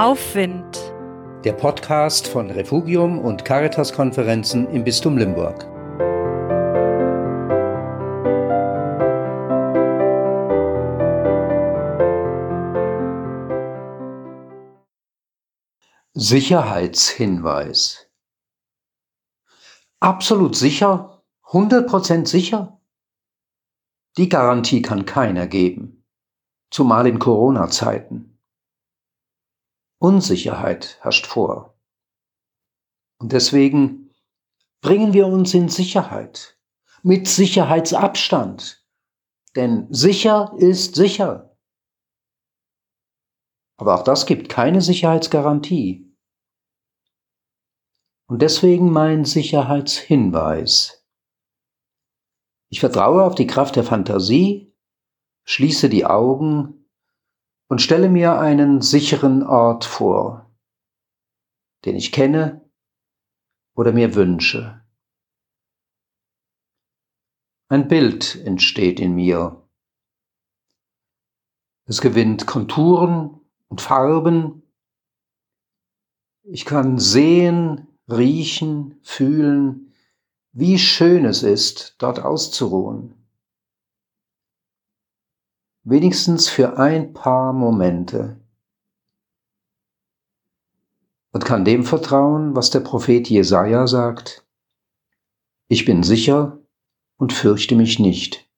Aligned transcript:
Aufwind. 0.00 0.80
Der 1.44 1.52
Podcast 1.52 2.26
von 2.26 2.50
Refugium 2.50 3.18
und 3.18 3.44
Caritas-Konferenzen 3.44 4.66
im 4.70 4.82
Bistum 4.82 5.18
Limburg. 5.18 5.66
Sicherheitshinweis. 16.14 18.08
Absolut 20.00 20.56
sicher? 20.56 21.22
100% 21.48 22.26
sicher? 22.26 22.80
Die 24.16 24.30
Garantie 24.30 24.80
kann 24.80 25.04
keiner 25.04 25.46
geben, 25.46 26.06
zumal 26.70 27.06
in 27.06 27.18
Corona-Zeiten. 27.18 28.39
Unsicherheit 30.00 30.98
herrscht 31.02 31.26
vor. 31.26 31.78
Und 33.18 33.32
deswegen 33.32 34.14
bringen 34.80 35.12
wir 35.12 35.26
uns 35.26 35.52
in 35.52 35.68
Sicherheit, 35.68 36.58
mit 37.02 37.28
Sicherheitsabstand, 37.28 38.82
denn 39.56 39.92
sicher 39.92 40.54
ist 40.56 40.94
sicher. 40.94 41.54
Aber 43.76 43.94
auch 43.94 44.02
das 44.02 44.24
gibt 44.24 44.48
keine 44.48 44.80
Sicherheitsgarantie. 44.80 46.16
Und 48.26 48.40
deswegen 48.40 48.90
mein 48.90 49.26
Sicherheitshinweis. 49.26 51.04
Ich 52.70 52.80
vertraue 52.80 53.24
auf 53.24 53.34
die 53.34 53.46
Kraft 53.46 53.76
der 53.76 53.84
Fantasie, 53.84 54.74
schließe 55.44 55.90
die 55.90 56.06
Augen 56.06 56.79
und 57.70 57.80
stelle 57.80 58.08
mir 58.08 58.36
einen 58.36 58.82
sicheren 58.82 59.44
Ort 59.44 59.84
vor, 59.84 60.50
den 61.84 61.94
ich 61.94 62.10
kenne 62.10 62.68
oder 63.76 63.92
mir 63.92 64.16
wünsche. 64.16 64.84
Ein 67.68 67.86
Bild 67.86 68.34
entsteht 68.44 68.98
in 68.98 69.14
mir. 69.14 69.68
Es 71.84 72.00
gewinnt 72.00 72.48
Konturen 72.48 73.40
und 73.68 73.80
Farben. 73.80 74.64
Ich 76.42 76.64
kann 76.64 76.98
sehen, 76.98 77.86
riechen, 78.08 78.98
fühlen, 79.04 79.94
wie 80.50 80.76
schön 80.76 81.24
es 81.24 81.44
ist, 81.44 81.94
dort 81.98 82.18
auszuruhen. 82.18 83.19
Wenigstens 85.90 86.48
für 86.48 86.78
ein 86.78 87.14
paar 87.14 87.52
Momente. 87.52 88.40
Und 91.32 91.44
kann 91.44 91.64
dem 91.64 91.82
vertrauen, 91.82 92.54
was 92.54 92.70
der 92.70 92.78
Prophet 92.78 93.28
Jesaja 93.28 93.88
sagt. 93.88 94.46
Ich 95.66 95.84
bin 95.84 96.04
sicher 96.04 96.60
und 97.16 97.32
fürchte 97.32 97.74
mich 97.74 97.98
nicht. 97.98 98.48